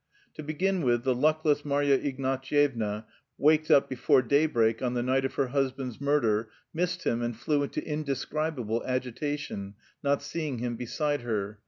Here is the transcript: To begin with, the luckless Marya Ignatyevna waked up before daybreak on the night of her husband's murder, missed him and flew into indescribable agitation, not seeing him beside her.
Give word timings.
To 0.33 0.41
begin 0.41 0.81
with, 0.81 1.03
the 1.03 1.13
luckless 1.13 1.63
Marya 1.63 1.95
Ignatyevna 1.99 3.05
waked 3.37 3.69
up 3.69 3.87
before 3.87 4.23
daybreak 4.23 4.81
on 4.81 4.95
the 4.95 5.03
night 5.03 5.25
of 5.25 5.35
her 5.35 5.49
husband's 5.49 6.01
murder, 6.01 6.49
missed 6.73 7.03
him 7.03 7.21
and 7.21 7.37
flew 7.37 7.61
into 7.61 7.85
indescribable 7.87 8.83
agitation, 8.83 9.75
not 10.03 10.23
seeing 10.23 10.57
him 10.57 10.75
beside 10.75 11.21
her. 11.21 11.59